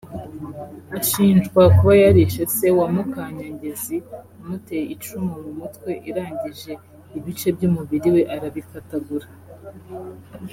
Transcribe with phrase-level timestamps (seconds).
[0.99, 3.95] ashinjwa kuba yarishe se wa Mukanyangezi
[4.41, 6.71] amuteye icumu mu mutwe irangije
[7.17, 9.27] ibice by’umubiri we arabikatagura